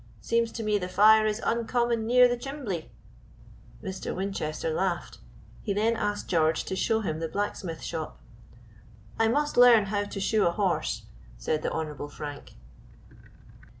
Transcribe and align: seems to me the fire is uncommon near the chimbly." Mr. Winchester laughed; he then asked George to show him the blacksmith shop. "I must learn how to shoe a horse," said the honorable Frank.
seems 0.19 0.51
to 0.51 0.63
me 0.63 0.79
the 0.79 0.87
fire 0.89 1.27
is 1.27 1.39
uncommon 1.45 2.07
near 2.07 2.27
the 2.27 2.35
chimbly." 2.35 2.89
Mr. 3.83 4.15
Winchester 4.15 4.73
laughed; 4.73 5.19
he 5.61 5.73
then 5.75 5.95
asked 5.95 6.27
George 6.27 6.63
to 6.63 6.75
show 6.75 7.01
him 7.01 7.19
the 7.19 7.27
blacksmith 7.29 7.83
shop. 7.83 8.19
"I 9.19 9.27
must 9.27 9.57
learn 9.57 9.85
how 9.85 10.05
to 10.05 10.19
shoe 10.19 10.47
a 10.47 10.51
horse," 10.53 11.03
said 11.37 11.61
the 11.61 11.69
honorable 11.69 12.09
Frank. 12.09 12.55